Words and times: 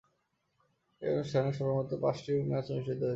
এই 1.01 1.09
অনুষ্ঠানে 1.13 1.49
সর্বমোট 1.57 1.89
পাঁচটি 2.03 2.31
ম্যাচ 2.49 2.65
অনুষ্ঠিত 2.71 2.99
হয়েছিল। 2.99 3.09